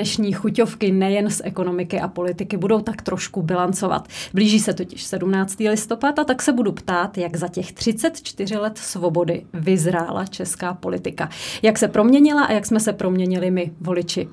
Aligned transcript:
dnešní 0.00 0.32
chuťovky 0.32 0.92
nejen 0.92 1.30
z 1.30 1.40
ekonomiky 1.44 2.00
a 2.00 2.08
politiky 2.08 2.56
budou 2.56 2.80
tak 2.80 3.02
trošku 3.02 3.42
bilancovat. 3.42 4.08
Blíží 4.34 4.60
se 4.60 4.74
totiž 4.74 5.02
17. 5.02 5.60
listopad 5.60 6.18
a 6.18 6.24
tak 6.24 6.42
se 6.42 6.52
budu 6.52 6.72
ptát, 6.72 7.18
jak 7.18 7.36
za 7.36 7.48
těch 7.48 7.72
34 7.72 8.56
let 8.56 8.78
svobody 8.78 9.44
vyzrála 9.52 10.26
česká 10.26 10.74
politika. 10.74 11.28
Jak 11.62 11.78
se 11.78 11.88
proměnila 11.88 12.44
a 12.44 12.52
jak 12.52 12.66
jsme 12.66 12.80
se 12.80 12.92
proměnili 12.92 13.50
my, 13.50 13.72
voliči. 13.80 14.28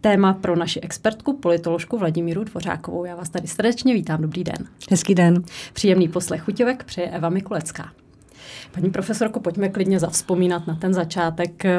Téma 0.00 0.32
pro 0.32 0.56
naši 0.56 0.80
expertku, 0.80 1.32
politoložku 1.32 1.98
Vladimíru 1.98 2.44
Dvořákovou. 2.44 3.04
Já 3.04 3.16
vás 3.16 3.28
tady 3.28 3.48
srdečně 3.48 3.94
vítám. 3.94 4.22
Dobrý 4.22 4.44
den. 4.44 4.68
Hezký 4.90 5.14
den. 5.14 5.42
Příjemný 5.72 6.08
poslech 6.08 6.42
chuťovek 6.42 6.84
přeje 6.84 7.10
Eva 7.10 7.28
Mikulecká. 7.28 7.92
Paní 8.72 8.90
profesorko, 8.90 9.40
pojďme 9.40 9.68
klidně 9.68 10.00
zavzpomínat 10.00 10.66
na 10.66 10.74
ten 10.74 10.94
začátek 10.94 11.64
eh, 11.64 11.78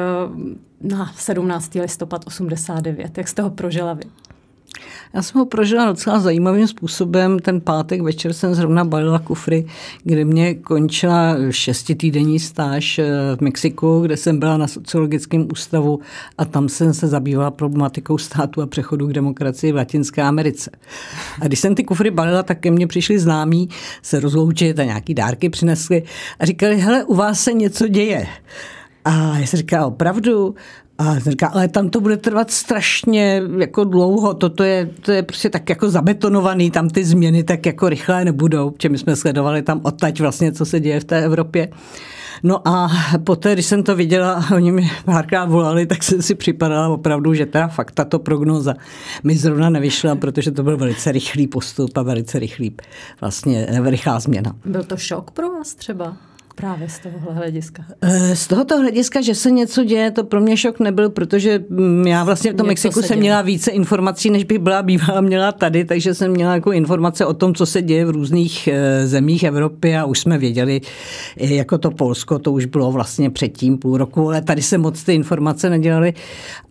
na 0.80 1.12
17. 1.16 1.74
listopad 1.74 2.26
89. 2.26 3.18
Jak 3.18 3.28
jste 3.28 3.42
ho 3.42 3.50
prožila 3.50 3.94
vy? 3.94 4.02
Já 5.14 5.22
jsem 5.22 5.38
ho 5.38 5.46
prožila 5.46 5.86
docela 5.86 6.20
zajímavým 6.20 6.66
způsobem. 6.66 7.38
Ten 7.38 7.60
pátek 7.60 8.00
večer 8.00 8.32
jsem 8.32 8.54
zrovna 8.54 8.84
balila 8.84 9.18
kufry, 9.18 9.66
kde 10.04 10.24
mě 10.24 10.54
končila 10.54 11.36
šestitýdenní 11.50 12.40
stáž 12.40 12.98
eh, 12.98 13.06
v 13.36 13.40
Mexiku, 13.40 14.00
kde 14.00 14.16
jsem 14.16 14.38
byla 14.38 14.56
na 14.56 14.66
sociologickém 14.66 15.48
ústavu 15.52 16.00
a 16.38 16.44
tam 16.44 16.68
jsem 16.68 16.94
se 16.94 17.06
zabývala 17.06 17.50
problematikou 17.50 18.18
státu 18.18 18.62
a 18.62 18.66
přechodu 18.66 19.06
k 19.06 19.12
demokracii 19.12 19.72
v 19.72 19.76
Latinské 19.76 20.22
Americe. 20.22 20.70
A 21.40 21.46
když 21.46 21.58
jsem 21.58 21.74
ty 21.74 21.84
kufry 21.84 22.10
balila, 22.10 22.42
tak 22.42 22.58
ke 22.60 22.70
mně 22.70 22.86
přišli 22.86 23.18
známí 23.18 23.68
se 24.02 24.20
rozloučit 24.20 24.78
a 24.78 24.84
nějaký 24.84 25.14
dárky 25.14 25.48
přinesli 25.48 26.02
a 26.38 26.46
říkali, 26.46 26.76
hele, 26.76 27.04
u 27.04 27.14
vás 27.14 27.40
se 27.40 27.52
něco 27.52 27.88
děje. 27.88 28.26
A 29.04 29.38
já 29.38 29.46
jsem 29.46 29.58
říkala, 29.58 29.86
opravdu? 29.86 30.54
A 31.02 31.18
říká, 31.18 31.46
ale 31.46 31.68
tam 31.68 31.88
to 31.88 32.00
bude 32.00 32.16
trvat 32.16 32.50
strašně 32.50 33.42
jako 33.58 33.84
dlouho, 33.84 34.34
toto 34.34 34.64
je, 34.64 34.90
to 35.00 35.12
je 35.12 35.22
prostě 35.22 35.50
tak 35.50 35.68
jako 35.68 35.90
zabetonovaný, 35.90 36.70
tam 36.70 36.88
ty 36.88 37.04
změny 37.04 37.44
tak 37.44 37.66
jako 37.66 37.88
rychle 37.88 38.24
nebudou, 38.24 38.70
protože 38.70 38.88
my 38.88 38.98
jsme 38.98 39.16
sledovali 39.16 39.62
tam 39.62 39.80
odtaď 39.82 40.20
vlastně, 40.20 40.52
co 40.52 40.64
se 40.64 40.80
děje 40.80 41.00
v 41.00 41.04
té 41.04 41.24
Evropě. 41.24 41.68
No 42.42 42.68
a 42.68 42.90
poté, 43.24 43.52
když 43.52 43.66
jsem 43.66 43.82
to 43.82 43.96
viděla 43.96 44.44
oni 44.54 44.72
mi 44.72 44.90
párkrát 45.04 45.44
volali, 45.44 45.86
tak 45.86 46.02
jsem 46.02 46.22
si 46.22 46.34
připadala 46.34 46.88
opravdu, 46.88 47.34
že 47.34 47.46
teda 47.46 47.68
fakt 47.68 47.90
tato 47.90 48.18
prognoza 48.18 48.74
mi 49.24 49.36
zrovna 49.36 49.70
nevyšla, 49.70 50.14
protože 50.14 50.50
to 50.50 50.62
byl 50.62 50.76
velice 50.76 51.12
rychlý 51.12 51.46
postup 51.46 51.96
a 51.96 52.02
velice 52.02 52.38
rychlý, 52.38 52.76
vlastně 53.20 53.66
rychlá 53.84 54.20
změna. 54.20 54.56
Byl 54.64 54.84
to 54.84 54.96
šok 54.96 55.30
pro 55.30 55.50
vás 55.50 55.74
třeba? 55.74 56.16
Právě 56.54 56.88
z 56.88 56.98
tohohle 56.98 57.34
hlediska. 57.34 57.84
Eh, 58.00 58.36
z 58.36 58.46
tohoto 58.46 58.78
hlediska, 58.78 59.20
že 59.20 59.34
se 59.34 59.50
něco 59.50 59.84
děje, 59.84 60.10
to 60.10 60.24
pro 60.24 60.40
mě 60.40 60.56
šok 60.56 60.80
nebyl, 60.80 61.10
protože 61.10 61.64
mm, 61.68 62.06
já 62.06 62.24
vlastně 62.24 62.52
v 62.52 62.56
tom 62.56 62.66
Mexiku 62.66 63.02
jsem 63.02 63.18
měla 63.18 63.42
více 63.42 63.70
informací, 63.70 64.30
než 64.30 64.44
bych 64.44 64.58
byla 64.58 64.82
bývala 64.82 65.20
měla 65.20 65.52
tady, 65.52 65.84
takže 65.84 66.14
jsem 66.14 66.30
měla 66.30 66.54
jako 66.54 66.72
informace 66.72 67.26
o 67.26 67.34
tom, 67.34 67.54
co 67.54 67.66
se 67.66 67.82
děje 67.82 68.06
v 68.06 68.10
různých 68.10 68.68
eh, 68.68 69.06
zemích 69.06 69.42
Evropy 69.42 69.96
a 69.96 70.04
už 70.04 70.18
jsme 70.18 70.38
věděli, 70.38 70.80
eh, 71.36 71.54
jako 71.54 71.78
to 71.78 71.90
Polsko, 71.90 72.38
to 72.38 72.52
už 72.52 72.64
bylo 72.64 72.92
vlastně 72.92 73.30
předtím 73.30 73.78
půl 73.78 73.96
roku, 73.96 74.28
ale 74.28 74.42
tady 74.42 74.62
se 74.62 74.78
moc 74.78 75.02
ty 75.02 75.14
informace 75.14 75.70
nedělaly. 75.70 76.14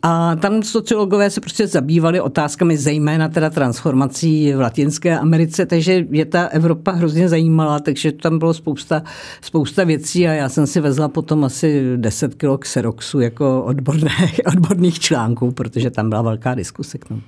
A 0.04 0.36
tam 0.36 0.64
sociologové 0.64 1.30
se 1.30 1.42
prostě 1.42 1.68
zabývali 1.68 2.22
otázkami 2.22 2.78
zejména 2.78 3.30
teda 3.30 3.50
transformací 3.50 4.54
v 4.54 4.59
Latinské 4.59 5.20
Americe, 5.20 5.66
takže 5.66 6.06
je 6.12 6.26
ta 6.26 6.44
Evropa 6.44 6.92
hrozně 6.92 7.30
zajímala, 7.30 7.80
takže 7.80 8.12
tam 8.12 8.40
bylo 8.40 8.54
spousta, 8.54 9.04
spousta 9.42 9.71
spousta 9.72 9.84
věcí 9.84 10.28
a 10.28 10.32
já 10.32 10.50
jsem 10.50 10.68
si 10.68 10.80
vezla 10.80 11.08
potom 11.08 11.44
asi 11.44 11.98
10 11.98 12.36
kilo 12.36 12.58
Xeroxu 12.58 13.20
jako 13.20 13.64
odborné, 13.64 14.12
odborných 14.46 15.00
článků, 15.00 15.52
protože 15.52 15.90
tam 15.92 16.09
byla 16.09 16.22
velká 16.22 16.56
diskuse 16.56 16.98
k 16.98 17.06
tomu. 17.06 17.22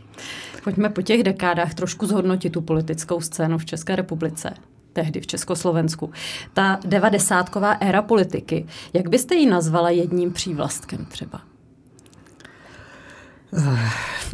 Pojďme 0.64 0.90
po 0.90 1.02
těch 1.02 1.24
dekádách 1.24 1.74
trošku 1.74 2.06
zhodnotit 2.06 2.50
tu 2.50 2.62
politickou 2.62 3.22
scénu 3.22 3.58
v 3.58 3.66
České 3.66 3.96
republice 3.96 4.53
tehdy 4.94 5.22
v 5.22 5.28
Československu. 5.28 6.12
Ta 6.53 6.80
devadesátková 6.86 7.72
éra 7.72 8.02
politiky, 8.02 8.66
jak 8.94 9.09
byste 9.09 9.36
ji 9.36 9.46
nazvala 9.50 9.90
jedním 9.90 10.34
přívlastkem 10.34 11.06
třeba? 11.06 11.42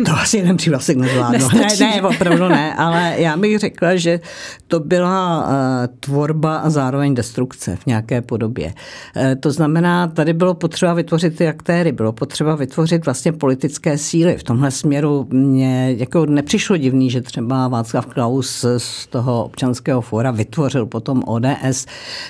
To 0.05 0.11
asi 0.11 0.37
jeden 0.37 0.57
přívlastek 0.57 0.97
nezvládnu. 0.97 1.47
Ne, 1.53 1.67
ne, 1.79 2.01
opravdu 2.01 2.47
ne, 2.47 2.73
ale 2.75 3.15
já 3.17 3.37
bych 3.37 3.59
řekla, 3.59 3.95
že 3.95 4.19
to 4.67 4.79
byla 4.79 5.43
uh, 5.43 5.51
tvorba 5.99 6.57
a 6.57 6.69
zároveň 6.69 7.15
destrukce 7.15 7.75
v 7.75 7.85
nějaké 7.85 8.21
podobě. 8.21 8.65
Uh, 8.65 9.23
to 9.39 9.51
znamená, 9.51 10.07
tady 10.07 10.33
bylo 10.33 10.53
potřeba 10.53 10.93
vytvořit 10.93 11.37
ty 11.37 11.47
aktéry, 11.47 11.91
bylo 11.91 12.11
potřeba 12.11 12.55
vytvořit 12.55 13.05
vlastně 13.05 13.31
politické 13.31 13.97
síly. 13.97 14.37
V 14.37 14.43
tomhle 14.43 14.71
směru 14.71 15.27
mě 15.29 15.95
jako 15.97 16.25
nepřišlo 16.25 16.77
divný, 16.77 17.09
že 17.09 17.21
třeba 17.21 17.67
Václav 17.67 18.05
Klaus 18.05 18.65
z 18.77 19.07
toho 19.07 19.43
občanského 19.43 20.01
fóra 20.01 20.31
vytvořil 20.31 20.85
potom 20.85 21.23
ODS. 21.25 21.85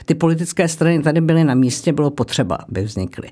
Ty 0.06 0.16
politické 0.16 0.67
strany 0.67 1.01
tady 1.01 1.21
byly 1.21 1.44
na 1.44 1.53
místě, 1.53 1.94
bylo 1.94 2.09
potřeba, 2.09 2.57
aby 2.69 2.83
vznikly. 2.83 3.29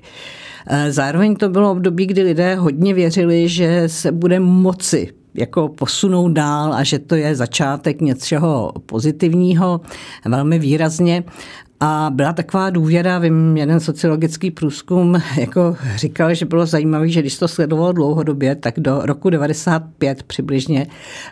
Zároveň 0.90 1.36
to 1.36 1.48
bylo 1.48 1.70
období, 1.70 2.06
kdy 2.06 2.22
lidé 2.22 2.54
hodně 2.54 2.94
věřili, 2.94 3.47
že 3.48 3.88
se 3.88 4.12
bude 4.12 4.40
moci 4.40 5.12
jako 5.34 5.68
posunout 5.68 6.28
dál 6.28 6.74
a 6.74 6.82
že 6.84 6.98
to 6.98 7.14
je 7.14 7.34
začátek 7.34 8.00
něčeho 8.00 8.72
pozitivního 8.86 9.80
velmi 10.24 10.58
výrazně. 10.58 11.24
A 11.80 12.10
byla 12.14 12.32
taková 12.32 12.70
důvěra, 12.70 13.18
vím, 13.18 13.56
jeden 13.56 13.80
sociologický 13.80 14.50
průzkum 14.50 15.22
jako 15.36 15.76
říkal, 15.96 16.34
že 16.34 16.46
bylo 16.46 16.66
zajímavé, 16.66 17.08
že 17.08 17.20
když 17.20 17.38
to 17.38 17.48
sledovalo 17.48 17.92
dlouhodobě, 17.92 18.54
tak 18.54 18.80
do 18.80 19.00
roku 19.02 19.30
95 19.30 20.22
přibližně 20.22 20.86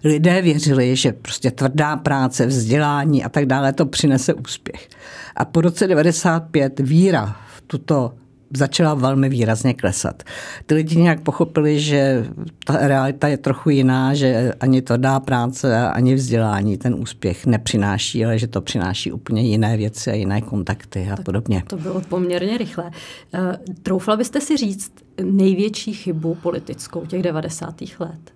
lidé 0.04 0.42
věřili, 0.42 0.96
že 0.96 1.12
prostě 1.12 1.50
tvrdá 1.50 1.96
práce, 1.96 2.46
vzdělání 2.46 3.24
a 3.24 3.28
tak 3.28 3.46
dále 3.46 3.72
to 3.72 3.86
přinese 3.86 4.34
úspěch. 4.34 4.88
A 5.36 5.44
po 5.44 5.60
roce 5.60 5.86
95 5.86 6.80
víra 6.80 7.36
v 7.56 7.60
tuto 7.66 8.12
začala 8.54 8.94
velmi 8.94 9.28
výrazně 9.28 9.74
klesat. 9.74 10.22
Ty 10.66 10.74
lidi 10.74 10.96
nějak 10.96 11.20
pochopili, 11.20 11.80
že 11.80 12.26
ta 12.64 12.76
realita 12.86 13.28
je 13.28 13.36
trochu 13.36 13.70
jiná, 13.70 14.14
že 14.14 14.52
ani 14.60 14.82
to 14.82 14.96
dá 14.96 15.20
práce, 15.20 15.88
ani 15.88 16.14
vzdělání 16.14 16.78
ten 16.78 16.94
úspěch 16.94 17.46
nepřináší, 17.46 18.24
ale 18.24 18.38
že 18.38 18.46
to 18.46 18.60
přináší 18.60 19.12
úplně 19.12 19.42
jiné 19.42 19.76
věci 19.76 20.10
a 20.10 20.14
jiné 20.14 20.40
kontakty 20.40 21.08
a 21.12 21.16
tak 21.16 21.24
podobně. 21.24 21.62
To 21.66 21.76
bylo 21.76 22.00
poměrně 22.00 22.58
rychle. 22.58 22.84
Uh, 22.84 23.40
troufla 23.82 24.16
byste 24.16 24.40
si 24.40 24.56
říct 24.56 24.92
největší 25.22 25.92
chybu 25.92 26.34
politickou 26.34 27.06
těch 27.06 27.22
90. 27.22 27.74
let? 27.98 28.35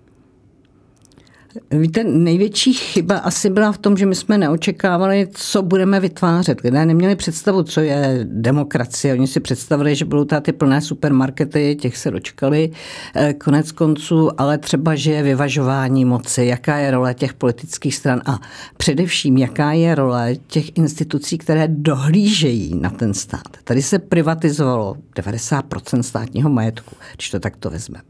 Víte, 1.70 2.04
největší 2.04 2.72
chyba 2.72 3.18
asi 3.18 3.50
byla 3.50 3.72
v 3.72 3.78
tom, 3.78 3.96
že 3.96 4.06
my 4.06 4.14
jsme 4.14 4.38
neočekávali, 4.38 5.28
co 5.32 5.62
budeme 5.62 6.00
vytvářet. 6.00 6.60
Lidé 6.60 6.86
neměli 6.86 7.16
představu, 7.16 7.62
co 7.62 7.80
je 7.80 8.20
demokracie. 8.24 9.14
Oni 9.14 9.26
si 9.26 9.40
představili, 9.40 9.94
že 9.94 10.04
budou 10.04 10.24
tady 10.24 10.42
ty 10.42 10.52
plné 10.52 10.80
supermarkety, 10.80 11.76
těch 11.80 11.96
se 11.96 12.10
dočkali 12.10 12.70
eh, 13.14 13.34
konec 13.34 13.72
konců, 13.72 14.40
ale 14.40 14.58
třeba, 14.58 14.94
že 14.94 15.12
je 15.12 15.22
vyvažování 15.22 16.04
moci, 16.04 16.44
jaká 16.44 16.76
je 16.76 16.90
role 16.90 17.14
těch 17.14 17.34
politických 17.34 17.94
stran 17.94 18.22
a 18.26 18.38
především, 18.76 19.38
jaká 19.38 19.72
je 19.72 19.94
role 19.94 20.34
těch 20.46 20.78
institucí, 20.78 21.38
které 21.38 21.68
dohlížejí 21.68 22.78
na 22.80 22.90
ten 22.90 23.14
stát. 23.14 23.48
Tady 23.64 23.82
se 23.82 23.98
privatizovalo 23.98 24.96
90% 25.16 26.00
státního 26.00 26.50
majetku, 26.50 26.96
když 27.14 27.30
to 27.30 27.40
takto 27.40 27.70
vezmeme. 27.70 28.04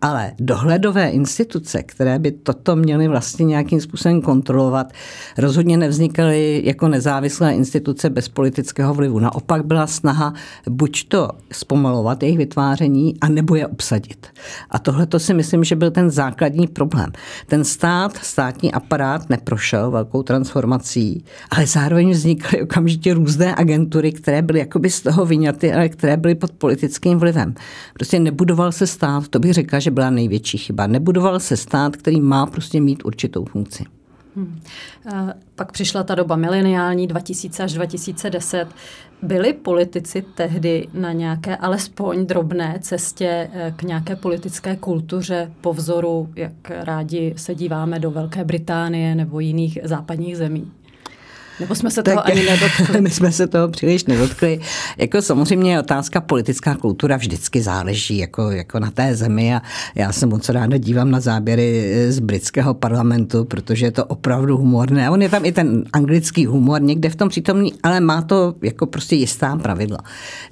Ale 0.00 0.32
dohledové 0.40 1.10
instituce, 1.10 1.82
které 1.82 2.18
by 2.18 2.32
toto 2.32 2.77
měly 2.78 3.08
vlastně 3.08 3.44
nějakým 3.44 3.80
způsobem 3.80 4.22
kontrolovat, 4.22 4.92
rozhodně 5.38 5.76
nevznikaly 5.76 6.62
jako 6.64 6.88
nezávislé 6.88 7.54
instituce 7.54 8.10
bez 8.10 8.28
politického 8.28 8.94
vlivu. 8.94 9.18
Naopak 9.18 9.66
byla 9.66 9.86
snaha 9.86 10.34
buď 10.68 11.08
to 11.08 11.28
zpomalovat 11.52 12.22
jejich 12.22 12.38
vytváření, 12.38 13.14
a 13.20 13.28
nebo 13.28 13.54
je 13.54 13.66
obsadit. 13.66 14.26
A 14.70 14.78
tohle 14.78 15.06
to 15.06 15.18
si 15.18 15.34
myslím, 15.34 15.64
že 15.64 15.76
byl 15.76 15.90
ten 15.90 16.10
základní 16.10 16.66
problém. 16.66 17.12
Ten 17.46 17.64
stát, 17.64 18.16
státní 18.22 18.72
aparát 18.72 19.30
neprošel 19.30 19.90
velkou 19.90 20.22
transformací, 20.22 21.24
ale 21.50 21.66
zároveň 21.66 22.10
vznikaly 22.10 22.62
okamžitě 22.62 23.14
různé 23.14 23.54
agentury, 23.54 24.12
které 24.12 24.42
byly 24.42 24.58
jakoby 24.58 24.90
z 24.90 25.00
toho 25.00 25.26
vyňaty, 25.26 25.72
ale 25.72 25.88
které 25.88 26.16
byly 26.16 26.34
pod 26.34 26.50
politickým 26.50 27.18
vlivem. 27.18 27.54
Prostě 27.94 28.20
nebudoval 28.20 28.72
se 28.72 28.86
stát, 28.86 29.28
to 29.28 29.38
bych 29.38 29.52
řekla, 29.52 29.78
že 29.78 29.90
byla 29.90 30.10
největší 30.10 30.58
chyba. 30.58 30.86
Nebudoval 30.86 31.40
se 31.40 31.56
stát, 31.56 31.96
který 31.96 32.20
má 32.20 32.46
prostě 32.46 32.67
mít 32.74 33.04
určitou 33.04 33.44
funkci. 33.44 33.84
Hmm. 34.36 34.60
Pak 35.54 35.72
přišla 35.72 36.02
ta 36.02 36.14
doba 36.14 36.36
mileniální 36.36 37.06
2000 37.06 37.62
až 37.62 37.72
2010. 37.72 38.66
Byli 39.22 39.52
politici 39.52 40.24
tehdy 40.34 40.88
na 40.94 41.12
nějaké 41.12 41.56
alespoň 41.56 42.26
drobné 42.26 42.78
cestě 42.82 43.50
eh, 43.52 43.74
k 43.76 43.82
nějaké 43.82 44.16
politické 44.16 44.76
kultuře 44.76 45.52
po 45.60 45.72
vzoru, 45.72 46.28
jak 46.36 46.70
rádi 46.70 47.34
se 47.36 47.54
díváme 47.54 47.98
do 47.98 48.10
Velké 48.10 48.44
Británie 48.44 49.14
nebo 49.14 49.40
jiných 49.40 49.78
západních 49.84 50.36
zemí? 50.36 50.72
Nebo 51.60 51.74
jsme 51.74 51.90
se 51.90 52.02
tak, 52.02 52.14
toho 52.14 52.26
ani 52.26 52.42
nedotkli? 52.44 53.00
My 53.00 53.10
jsme 53.10 53.32
se 53.32 53.46
toho 53.46 53.68
příliš 53.68 54.04
nedotkli. 54.04 54.60
Jako 54.96 55.22
samozřejmě 55.22 55.80
otázka 55.80 56.20
politická 56.20 56.74
kultura 56.74 57.16
vždycky 57.16 57.62
záleží 57.62 58.18
jako, 58.18 58.50
jako 58.50 58.78
na 58.78 58.90
té 58.90 59.16
zemi 59.16 59.54
a 59.54 59.62
já 59.94 60.12
se 60.12 60.26
moc 60.26 60.48
ráda 60.48 60.76
dívám 60.76 61.10
na 61.10 61.20
záběry 61.20 61.94
z 62.08 62.18
britského 62.18 62.74
parlamentu, 62.74 63.44
protože 63.44 63.86
je 63.86 63.90
to 63.90 64.04
opravdu 64.04 64.56
humorné. 64.56 65.10
On 65.10 65.22
je 65.22 65.28
tam 65.28 65.44
i 65.44 65.52
ten 65.52 65.84
anglický 65.92 66.46
humor 66.46 66.82
někde 66.82 67.10
v 67.10 67.16
tom 67.16 67.28
přítomný, 67.28 67.74
ale 67.82 68.00
má 68.00 68.22
to 68.22 68.54
jako 68.62 68.86
prostě 68.86 69.16
jistá 69.16 69.56
pravidla. 69.56 69.98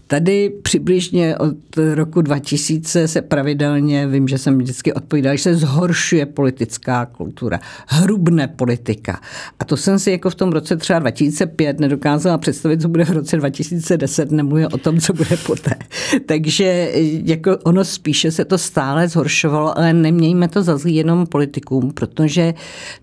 Tady 0.06 0.52
přibližně 0.62 1.37
od 1.37 1.56
roku 1.94 2.20
2000 2.23 3.09
se 3.09 3.23
pravidelně, 3.23 4.06
vím, 4.06 4.29
že 4.29 4.38
jsem 4.38 4.59
vždycky 4.59 4.93
odpovídal, 4.93 5.37
že 5.37 5.43
se 5.43 5.55
zhoršuje 5.55 6.26
politická 6.26 7.06
kultura, 7.06 7.61
hrubne 7.87 8.49
politika. 8.49 9.20
A 9.61 9.64
to 9.64 9.76
jsem 9.76 9.99
si 9.99 10.11
jako 10.11 10.31
v 10.31 10.35
tom 10.35 10.52
roce 10.52 10.76
třeba 10.76 10.95
2005 10.98 11.81
nedokázala 11.81 12.38
představit, 12.38 12.82
co 12.82 12.88
bude 12.88 13.04
v 13.04 13.10
roce 13.10 13.37
2010, 13.37 14.31
nemluvím 14.31 14.69
o 14.72 14.78
tom, 14.78 15.00
co 15.00 15.12
bude 15.12 15.37
poté. 15.46 15.75
Takže 16.26 16.93
jako 17.25 17.56
ono 17.64 17.84
spíše 17.84 18.31
se 18.31 18.44
to 18.44 18.58
stále 18.58 19.08
zhoršovalo, 19.08 19.78
ale 19.78 19.93
nemějme 19.93 20.48
to 20.48 20.62
za 20.62 20.76
zlý 20.76 20.94
jenom 20.94 21.26
politikům, 21.26 21.93
protože 21.93 22.54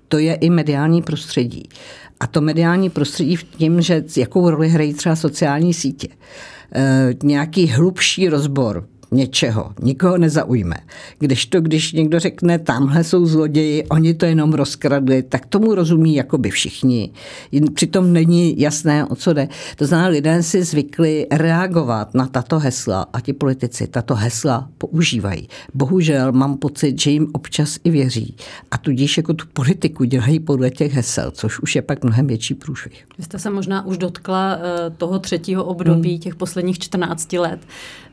to 0.07 0.18
je 0.18 0.34
i 0.34 0.50
mediální 0.50 1.01
prostředí. 1.01 1.69
A 2.19 2.28
to 2.28 2.42
mediální 2.42 2.90
prostředí 2.90 3.36
v 3.36 3.44
tím, 3.44 3.81
že 3.81 4.04
jakou 4.18 4.50
roli 4.50 4.69
hrají 4.69 4.94
třeba 4.94 5.16
sociální 5.16 5.74
sítě. 5.74 6.07
E, 6.75 7.13
nějaký 7.24 7.68
hlubší 7.68 8.30
rozbor 8.30 8.88
něčeho, 9.13 9.71
nikoho 9.81 10.18
nezaujme. 10.18 10.75
Když 11.19 11.45
to, 11.45 11.62
když 11.62 11.92
někdo 11.92 12.19
řekne, 12.19 12.60
tamhle 12.60 13.04
jsou 13.04 13.25
zloději, 13.25 13.83
oni 13.83 14.13
to 14.13 14.25
jenom 14.25 14.54
rozkradli, 14.54 15.24
tak 15.24 15.45
tomu 15.45 15.75
rozumí 15.75 16.15
jakoby 16.15 16.50
všichni. 16.50 17.12
Přitom 17.74 18.13
není 18.13 18.60
jasné, 18.60 19.06
o 19.06 19.15
co 19.15 19.33
jde. 19.33 19.48
To 19.75 19.86
znamená, 19.86 20.10
lidé 20.10 20.44
si 20.44 20.63
zvykli 20.63 21.27
reagovat 21.31 22.13
na 22.13 22.27
tato 22.27 22.60
hesla 22.60 23.06
a 23.13 23.19
ti 23.19 23.33
politici 23.33 23.88
tato 23.88 24.15
hesla 24.15 24.69
používají. 24.77 25.48
Bohužel 25.74 26.31
mám 26.31 26.57
pocit, 26.57 27.01
že 27.01 27.12
jim 27.12 27.27
občas 27.33 27.80
i 27.83 27.89
věří 27.89 28.36
a 28.71 28.77
tudíž 28.77 29.18
jako 29.18 29.33
tu 29.33 29.45
politiku 29.54 30.04
dělají 30.04 30.39
podle 30.39 30.69
těch 30.69 30.94
hesel, 30.94 31.31
což 31.31 31.60
už 31.60 31.75
je 31.75 31.81
pak 31.81 32.04
mnohem 32.04 32.27
větší 32.27 32.54
průšvih. 32.54 33.06
Vy 33.18 33.24
jste 33.24 33.39
se 33.39 33.50
možná 33.50 33.86
už 33.86 33.98
dotkla 33.98 34.57
eh, 34.57 34.89
toho 34.89 35.19
třetího 35.19 35.63
období, 35.65 36.10
hmm. 36.10 36.19
těch 36.19 36.36
posledních 36.36 36.80
14 36.80 37.33
let. 37.33 37.60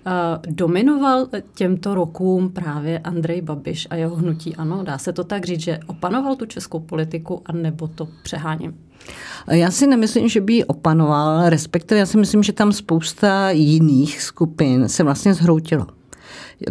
Eh, 0.06 0.52
dominoval 0.90 1.26
těmto 1.54 1.94
rokům 1.94 2.50
právě 2.50 2.98
Andrej 2.98 3.40
Babiš 3.40 3.86
a 3.90 3.94
jeho 3.94 4.16
hnutí 4.16 4.56
ano? 4.56 4.82
Dá 4.84 4.98
se 4.98 5.12
to 5.12 5.24
tak 5.24 5.44
říct, 5.44 5.60
že 5.60 5.78
opanoval 5.86 6.36
tu 6.36 6.46
českou 6.46 6.80
politiku 6.80 7.42
a 7.46 7.52
nebo 7.52 7.88
to 7.88 8.08
přeháním? 8.22 8.74
Já 9.50 9.70
si 9.70 9.86
nemyslím, 9.86 10.28
že 10.28 10.40
by 10.40 10.52
ji 10.52 10.64
opanoval, 10.64 11.48
respektive 11.48 11.98
já 11.98 12.06
si 12.06 12.18
myslím, 12.18 12.42
že 12.42 12.52
tam 12.52 12.72
spousta 12.72 13.50
jiných 13.50 14.22
skupin 14.22 14.88
se 14.88 15.02
vlastně 15.02 15.34
zhroutilo. 15.34 15.86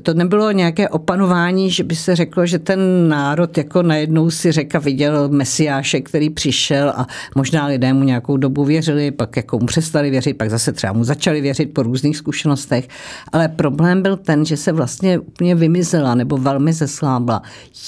To 0.03 0.13
nebylo 0.13 0.51
nějaké 0.51 0.89
opanování, 0.89 1.71
že 1.71 1.83
by 1.83 1.95
se 1.95 2.15
řeklo, 2.15 2.45
že 2.45 2.59
ten 2.59 3.09
národ 3.09 3.57
jako 3.57 3.83
najednou 3.83 4.29
si 4.29 4.51
řeka 4.51 4.79
viděl 4.79 5.29
mesiáše, 5.29 6.01
který 6.01 6.29
přišel 6.29 6.89
a 6.89 7.07
možná 7.35 7.65
lidé 7.65 7.93
mu 7.93 8.03
nějakou 8.03 8.37
dobu 8.37 8.65
věřili, 8.65 9.11
pak 9.11 9.37
jako 9.37 9.59
mu 9.59 9.65
přestali 9.65 10.09
věřit, 10.09 10.33
pak 10.33 10.49
zase 10.49 10.73
třeba 10.73 10.93
mu 10.93 11.03
začali 11.03 11.41
věřit 11.41 11.73
po 11.73 11.83
různých 11.83 12.17
zkušenostech. 12.17 12.87
Ale 13.31 13.47
problém 13.47 14.01
byl 14.01 14.17
ten, 14.17 14.45
že 14.45 14.57
se 14.57 14.71
vlastně 14.71 15.19
úplně 15.19 15.55
vymizela 15.55 16.15
nebo 16.15 16.37
velmi 16.37 16.73
zeslábla 16.73 17.41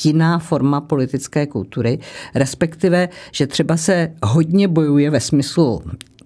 jiná 0.04 0.40
forma 0.40 0.82
politické 0.82 1.48
kultury, 1.48 2.00
respektive, 2.36 3.10
že 3.32 3.48
třeba 3.48 3.78
se 3.78 4.14
hodně 4.24 4.68
bojuje 4.68 5.10
ve 5.10 5.20
smyslu 5.20 5.82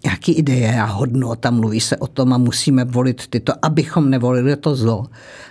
nějaký 0.06 0.31
ideje 0.31 0.81
a 0.81 0.86
hodnota, 0.86 1.52
mluví 1.52 1.80
se 1.80 1.98
o 1.98 2.07
tom 2.07 2.34
a 2.34 2.38
musíme 2.38 2.86
volit 2.86 3.28
tyto, 3.28 3.54
abychom 3.62 4.10
nevolili 4.10 4.56
to 4.56 4.75
zlo. 4.75 5.06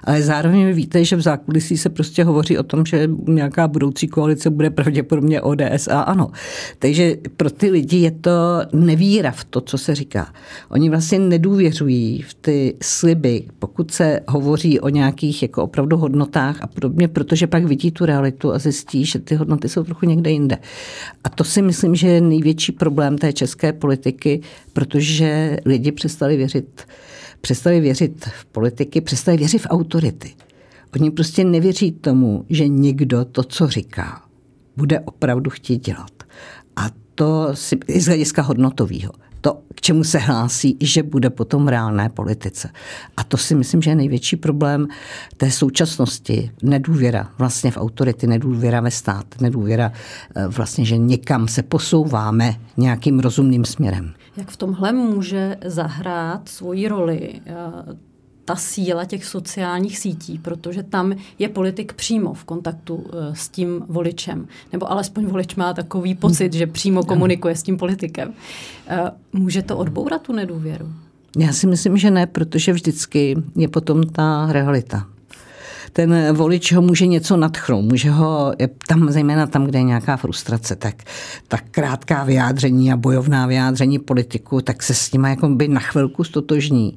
Ale 0.04 0.22
zároveň 0.22 0.72
víte, 0.72 1.04
že 1.04 1.16
v 1.16 1.20
zákulisí 1.20 1.76
se 1.76 1.88
prostě 1.88 2.24
hovoří 2.24 2.58
o 2.58 2.62
tom, 2.62 2.86
že 2.86 3.08
nějaká 3.26 3.68
budoucí 3.68 4.08
koalice 4.08 4.50
bude 4.50 4.70
pravděpodobně 4.70 5.40
ODS 5.40 5.88
a 5.90 6.00
ano. 6.00 6.30
Takže 6.78 7.16
pro 7.36 7.50
ty 7.50 7.70
lidi 7.70 7.96
je 7.96 8.10
to 8.10 8.30
nevíra 8.72 9.30
v 9.30 9.44
to, 9.44 9.60
co 9.60 9.78
se 9.78 9.94
říká. 9.94 10.32
Oni 10.70 10.90
vlastně 10.90 11.18
nedůvěřují 11.18 12.22
v 12.22 12.34
ty 12.34 12.76
sliby, 12.82 13.44
pokud 13.58 13.90
se 13.90 14.20
hovoří 14.28 14.80
o 14.80 14.88
nějakých 14.88 15.42
jako 15.42 15.62
opravdu 15.62 15.96
hodnotách 15.96 16.62
a 16.62 16.66
podobně, 16.66 17.08
protože 17.08 17.46
pak 17.46 17.64
vidí 17.64 17.90
tu 17.90 18.04
realitu 18.04 18.52
a 18.52 18.58
zjistí, 18.58 19.04
že 19.04 19.18
ty 19.18 19.34
hodnoty 19.34 19.68
jsou 19.68 19.84
trochu 19.84 20.06
někde 20.06 20.30
jinde. 20.30 20.58
A 21.24 21.28
to 21.28 21.44
si 21.44 21.62
myslím, 21.62 21.94
že 21.94 22.08
je 22.08 22.20
největší 22.20 22.72
problém 22.72 23.18
té 23.18 23.32
české 23.32 23.72
politiky, 23.72 24.40
protože 24.72 25.56
lidi 25.64 25.92
přestali 25.92 26.36
věřit, 26.36 26.82
přestali 27.40 27.80
věřit 27.80 28.24
v 28.24 28.44
politiky, 28.44 29.00
přestali 29.00 29.38
věřit 29.38 29.58
v 29.58 29.66
autority. 29.70 30.34
Oni 30.94 31.10
prostě 31.10 31.44
nevěří 31.44 31.92
tomu, 31.92 32.44
že 32.48 32.68
někdo 32.68 33.24
to, 33.24 33.42
co 33.42 33.68
říká, 33.68 34.22
bude 34.76 35.00
opravdu 35.00 35.50
chtít 35.50 35.86
dělat. 35.86 36.12
A 36.76 36.90
to 37.14 37.48
si, 37.54 37.78
i 37.86 38.00
z 38.00 38.06
hlediska 38.06 38.42
hodnotového 38.42 39.12
to, 39.44 39.60
k 39.74 39.80
čemu 39.80 40.04
se 40.04 40.18
hlásí, 40.18 40.76
že 40.80 41.02
bude 41.02 41.30
potom 41.30 41.64
v 41.64 41.68
reálné 41.68 42.08
politice. 42.08 42.70
A 43.16 43.24
to 43.24 43.36
si 43.36 43.54
myslím, 43.54 43.82
že 43.82 43.90
je 43.90 43.94
největší 43.94 44.36
problém 44.36 44.86
té 45.36 45.50
současnosti. 45.50 46.50
Nedůvěra 46.62 47.30
vlastně 47.38 47.70
v 47.70 47.76
autority, 47.76 48.26
nedůvěra 48.26 48.80
ve 48.80 48.90
stát, 48.90 49.40
nedůvěra 49.40 49.92
eh, 50.36 50.48
vlastně, 50.48 50.84
že 50.84 50.96
někam 50.96 51.48
se 51.48 51.62
posouváme 51.62 52.54
nějakým 52.76 53.20
rozumným 53.20 53.64
směrem. 53.64 54.14
Jak 54.36 54.50
v 54.50 54.56
tomhle 54.56 54.92
může 54.92 55.56
zahrát 55.64 56.48
svoji 56.48 56.88
roli 56.88 57.40
eh, 57.46 57.54
ta 58.44 58.56
síla 58.56 59.04
těch 59.04 59.24
sociálních 59.24 59.98
sítí, 59.98 60.38
protože 60.38 60.82
tam 60.82 61.14
je 61.38 61.48
politik 61.48 61.92
přímo 61.92 62.34
v 62.34 62.44
kontaktu 62.44 63.06
eh, 63.06 63.36
s 63.36 63.48
tím 63.48 63.84
voličem. 63.88 64.48
Nebo 64.72 64.90
alespoň 64.90 65.26
volič 65.26 65.54
má 65.54 65.74
takový 65.74 66.14
pocit, 66.14 66.52
že 66.52 66.66
přímo 66.66 67.04
komunikuje 67.04 67.56
s 67.56 67.62
tím 67.62 67.76
politikem. 67.76 68.32
Eh, 68.88 69.10
může 69.32 69.62
to 69.62 69.78
odbourat 69.78 70.22
tu 70.22 70.32
nedůvěru? 70.32 70.88
Já 71.38 71.52
si 71.52 71.66
myslím, 71.66 71.96
že 71.96 72.10
ne, 72.10 72.26
protože 72.26 72.72
vždycky 72.72 73.36
je 73.56 73.68
potom 73.68 74.02
ta 74.02 74.48
realita 74.50 75.06
ten 75.94 76.36
volič 76.36 76.72
ho 76.72 76.82
může 76.82 77.06
něco 77.06 77.36
nadchnout, 77.36 77.84
může 77.84 78.10
ho, 78.10 78.52
tam 78.88 79.10
zejména 79.10 79.46
tam, 79.46 79.64
kde 79.64 79.78
je 79.78 79.82
nějaká 79.82 80.16
frustrace, 80.16 80.76
tak, 80.76 80.94
tak 81.48 81.64
krátká 81.70 82.24
vyjádření 82.24 82.92
a 82.92 82.96
bojovná 82.96 83.46
vyjádření 83.46 83.98
politiku, 83.98 84.60
tak 84.60 84.82
se 84.82 84.94
s 84.94 85.12
nimi 85.12 85.28
jako 85.28 85.48
by 85.48 85.68
na 85.68 85.80
chvilku 85.80 86.24
stotožní. 86.24 86.96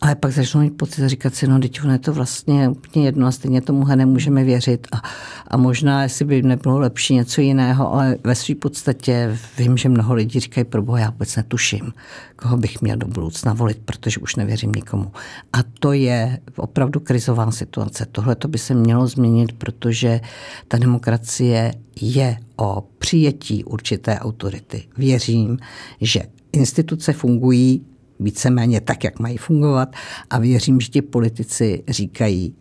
Ale 0.00 0.14
pak 0.14 0.32
začnou 0.32 0.60
mít 0.60 0.76
pocit 0.76 1.04
a 1.04 1.08
říkat 1.08 1.34
si, 1.34 1.46
no 1.46 1.58
teď 1.58 1.80
je 1.92 1.98
to 1.98 2.12
vlastně 2.12 2.68
úplně 2.68 3.04
jedno 3.04 3.26
a 3.26 3.30
stejně 3.30 3.60
tomuhle 3.60 3.96
nemůžeme 3.96 4.44
věřit 4.44 4.86
a, 4.92 5.02
a 5.48 5.56
možná, 5.56 6.02
jestli 6.02 6.24
by 6.24 6.42
nebylo 6.42 6.78
lepší 6.78 7.14
něco 7.14 7.40
jiného, 7.40 7.92
ale 7.92 8.16
ve 8.24 8.34
své 8.34 8.54
podstatě 8.54 9.38
vím, 9.58 9.76
že 9.76 9.88
mnoho 9.88 10.14
lidí 10.14 10.40
říkají, 10.40 10.64
pro 10.64 10.82
boha, 10.82 10.98
já 10.98 11.10
vůbec 11.10 11.36
netuším, 11.36 11.92
koho 12.36 12.56
bych 12.56 12.82
měl 12.82 12.96
do 12.96 13.06
budoucna 13.06 13.52
volit, 13.52 13.78
protože 13.84 14.20
už 14.20 14.36
nevěřím 14.36 14.72
nikomu. 14.72 15.12
A 15.52 15.58
to 15.80 15.92
je 15.92 16.38
opravdu 16.56 17.00
krizová 17.00 17.50
situace. 17.50 18.06
Tohle 18.12 18.34
to 18.34 18.48
by 18.48 18.58
se 18.58 18.74
mělo 18.74 19.06
změnit, 19.06 19.52
protože 19.52 20.20
ta 20.68 20.78
demokracie 20.78 21.72
je 22.00 22.36
o 22.56 22.88
přijetí 22.98 23.64
určité 23.64 24.18
autority. 24.18 24.82
Věřím, 24.96 25.58
že 26.00 26.20
instituce 26.52 27.12
fungují 27.12 27.86
víceméně 28.20 28.80
tak, 28.80 29.04
jak 29.04 29.18
mají 29.18 29.36
fungovat 29.36 29.96
a 30.30 30.38
věřím, 30.38 30.80
že 30.80 30.88
ti 30.88 31.02
politici 31.02 31.84
říkají 31.88 32.54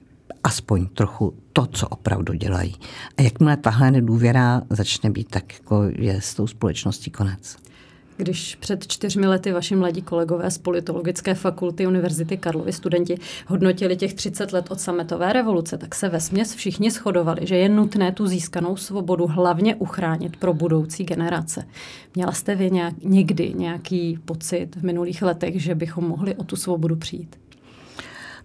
aspoň 0.44 0.88
trochu 0.88 1.34
to, 1.54 1.66
co 1.66 1.88
opravdu 1.88 2.34
dělají. 2.34 2.76
A 3.18 3.22
jakmile 3.22 3.58
tahle 3.58 3.92
nedůvěra 3.92 4.62
začne 4.70 5.10
být, 5.10 5.28
tak 5.30 5.54
jako 5.54 5.84
je 5.96 6.22
s 6.22 6.34
tou 6.34 6.48
společností 6.48 7.12
konec. 7.12 7.58
Když 8.20 8.56
před 8.56 8.88
čtyřmi 8.88 9.28
lety 9.28 9.52
vaši 9.52 9.76
mladí 9.76 10.02
kolegové 10.02 10.52
z 10.52 10.58
politologické 10.58 11.34
fakulty 11.34 11.88
Univerzity 11.88 12.38
Karlovy 12.38 12.74
studenti 12.74 13.18
hodnotili 13.48 13.98
těch 13.98 14.14
30 14.14 14.54
let 14.54 14.66
od 14.70 14.80
sametové 14.80 15.34
revoluce, 15.34 15.78
tak 15.78 15.96
se 15.96 16.10
ve 16.10 16.20
směs 16.20 16.56
všichni 16.56 16.92
shodovali, 16.92 17.48
že 17.48 17.56
je 17.56 17.70
nutné 17.70 18.12
tu 18.12 18.28
získanou 18.28 18.78
svobodu 18.78 19.28
hlavně 19.28 19.76
uchránit 19.76 20.38
pro 20.38 20.54
budoucí 20.54 21.04
generace. 21.04 21.64
Měla 22.16 22.32
jste 22.32 22.56
vy 22.56 22.72
nějak, 22.72 22.94
někdy 23.04 23.54
nějaký 23.54 24.20
pocit 24.26 24.76
v 24.76 24.84
minulých 24.84 25.22
letech, 25.22 25.62
že 25.62 25.76
bychom 25.76 26.08
mohli 26.08 26.36
o 26.36 26.44
tu 26.44 26.56
svobodu 26.56 26.96
přijít? 26.96 27.36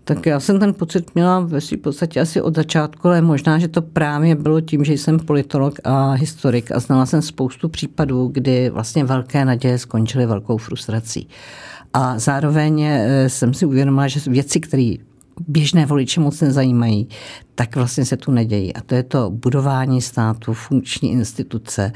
Tak 0.05 0.27
já 0.27 0.41
jsem 0.41 0.61
ten 0.61 0.75
pocit 0.75 1.15
měla 1.15 1.41
ve 1.41 1.61
své 1.61 1.77
podstatě 1.77 2.21
asi 2.21 2.41
od 2.41 2.57
začátku, 2.57 3.09
ale 3.09 3.21
možná, 3.21 3.59
že 3.59 3.69
to 3.69 3.83
právě 3.83 4.35
bylo 4.35 4.61
tím, 4.61 4.85
že 4.85 4.93
jsem 4.93 5.19
politolog 5.19 5.79
a 5.85 6.13
historik 6.13 6.73
a 6.73 6.81
znala 6.81 7.07
jsem 7.07 7.23
spoustu 7.23 7.69
případů, 7.69 8.31
kdy 8.33 8.71
vlastně 8.71 9.05
velké 9.05 9.45
naděje 9.45 9.79
skončily 9.79 10.27
velkou 10.27 10.57
frustrací. 10.57 11.29
A 11.93 12.19
zároveň 12.19 12.83
eh, 12.83 13.29
jsem 13.29 13.55
si 13.55 13.67
uvědomila, 13.67 14.09
že 14.09 14.21
věci, 14.31 14.61
které 14.61 14.95
běžné 15.49 15.87
voliče 15.87 16.21
moc 16.21 16.41
nezajímají, 16.41 17.09
tak 17.55 17.77
vlastně 17.77 18.05
se 18.05 18.17
tu 18.17 18.31
nedějí. 18.33 18.75
A 18.75 18.81
to 18.81 18.95
je 18.95 19.03
to 19.03 19.31
budování 19.31 20.03
státu, 20.03 20.53
funkční 20.53 21.13
instituce, 21.13 21.93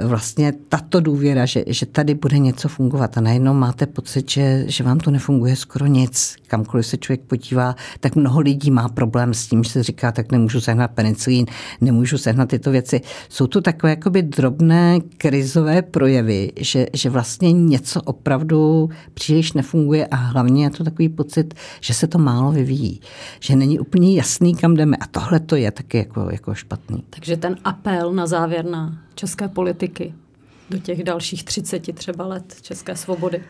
vlastně 0.00 0.52
tato 0.68 1.00
důvěra, 1.00 1.46
že, 1.46 1.64
že 1.66 1.86
tady 1.86 2.14
bude 2.14 2.38
něco 2.38 2.68
fungovat 2.68 3.18
a 3.18 3.20
najednou 3.20 3.54
máte 3.54 3.86
pocit, 3.86 4.30
že, 4.30 4.64
že 4.66 4.84
vám 4.84 4.98
to 5.00 5.10
nefunguje 5.10 5.56
skoro 5.56 5.86
nic. 5.86 6.36
Kamkoliv 6.46 6.86
se 6.86 6.96
člověk 6.96 7.20
podívá, 7.20 7.74
tak 8.00 8.16
mnoho 8.16 8.40
lidí 8.40 8.70
má 8.70 8.88
problém 8.88 9.34
s 9.34 9.46
tím, 9.46 9.64
že 9.64 9.70
se 9.70 9.82
říká, 9.82 10.12
tak 10.12 10.32
nemůžu 10.32 10.60
sehnat 10.60 10.90
penicilín, 10.90 11.46
nemůžu 11.80 12.18
sehnat 12.18 12.48
tyto 12.48 12.70
věci. 12.70 13.00
Jsou 13.28 13.46
to 13.46 13.60
takové 13.60 13.90
jakoby 13.90 14.22
drobné 14.22 14.98
krizové 15.18 15.82
projevy, 15.82 16.52
že, 16.56 16.86
že 16.92 17.10
vlastně 17.10 17.52
něco 17.52 18.02
opravdu 18.02 18.90
příliš 19.14 19.52
nefunguje 19.52 20.06
a 20.06 20.16
hlavně 20.16 20.64
je 20.64 20.70
to 20.70 20.84
takový 20.84 21.08
pocit, 21.08 21.54
že 21.80 21.94
se 21.94 22.06
to 22.06 22.18
málo 22.18 22.52
vyvíjí, 22.52 23.00
že 23.40 23.56
není 23.56 23.78
úplně 23.78 24.14
jasný, 24.14 24.54
kam 24.54 24.74
jdeme. 24.74 24.89
A 25.00 25.06
tohle 25.06 25.40
to 25.40 25.56
je 25.56 25.70
taky 25.70 25.98
jako, 25.98 26.28
jako 26.30 26.54
špatný. 26.54 27.04
Takže 27.10 27.36
ten 27.36 27.56
apel 27.64 28.12
na 28.12 28.26
závěr 28.26 28.64
na 28.64 28.98
české 29.14 29.48
politiky 29.48 30.14
do 30.70 30.78
těch 30.78 31.04
dalších 31.04 31.44
30 31.44 31.94
třeba 31.94 32.26
let 32.26 32.56
české 32.62 32.96
svobody. 32.96 33.42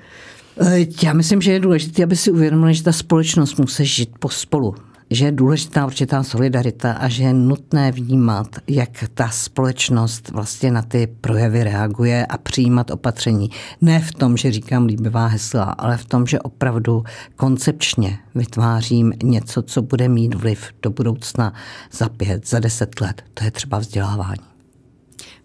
Eh, 0.61 0.87
já 1.03 1.13
myslím, 1.13 1.41
že 1.41 1.53
je 1.53 1.61
důležité, 1.61 2.03
aby 2.03 2.17
si 2.17 2.31
uvědomili, 2.31 2.75
že 2.75 2.83
ta 2.83 2.93
společnost 2.93 3.59
musí 3.59 3.85
žít 3.85 4.11
pospolu 4.19 4.75
že 5.11 5.25
je 5.25 5.33
důležitá 5.33 5.87
určitá 5.87 6.23
solidarita 6.23 6.93
a 6.93 7.09
že 7.09 7.23
je 7.23 7.33
nutné 7.33 7.93
vnímat, 7.93 8.47
jak 8.69 9.05
ta 9.15 9.29
společnost 9.29 10.31
vlastně 10.31 10.71
na 10.71 10.83
ty 10.83 11.09
projevy 11.21 11.65
reaguje 11.65 12.27
a 12.27 12.39
přijímat 12.39 12.91
opatření. 12.91 13.51
Ne 13.81 14.01
v 14.01 14.13
tom, 14.13 14.37
že 14.37 14.53
říkám 14.53 14.87
líbivá 14.87 15.27
hesla, 15.27 15.65
ale 15.65 15.97
v 15.97 16.05
tom, 16.05 16.27
že 16.27 16.41
opravdu 16.41 17.05
koncepčně 17.37 18.19
vytvářím 18.35 19.13
něco, 19.23 19.63
co 19.63 19.83
bude 19.83 20.09
mít 20.09 20.35
vliv 20.35 20.69
do 20.83 20.91
budoucna 20.91 21.53
za 21.93 22.09
pět, 22.09 22.49
za 22.49 22.61
deset 22.61 23.01
let. 23.01 23.23
To 23.35 23.45
je 23.45 23.51
třeba 23.51 23.79
vzdělávání. 23.79 24.43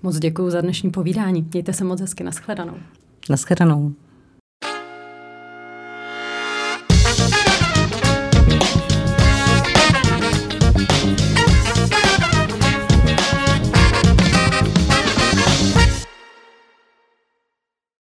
Moc 0.03 0.19
děkuji 0.19 0.49
za 0.49 0.61
dnešní 0.61 0.91
povídání. 0.91 1.47
Mějte 1.53 1.73
se 1.73 1.83
moc 1.83 2.01
hezky. 2.01 2.23
Naschledanou. 2.23 2.73
Naschledanou. 3.29 3.93